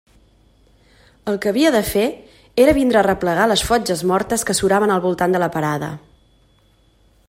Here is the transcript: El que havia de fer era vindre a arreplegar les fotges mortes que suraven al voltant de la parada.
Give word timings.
El 1.33 1.37
que 1.43 1.49
havia 1.51 1.73
de 1.75 1.81
fer 1.89 2.07
era 2.65 2.75
vindre 2.79 3.01
a 3.01 3.03
arreplegar 3.05 3.47
les 3.53 3.65
fotges 3.71 4.03
mortes 4.13 4.49
que 4.49 4.57
suraven 4.61 4.95
al 4.97 5.05
voltant 5.09 5.37
de 5.39 5.43
la 5.45 5.55
parada. 5.59 5.97